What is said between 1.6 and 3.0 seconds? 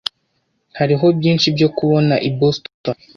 kubona i Boston.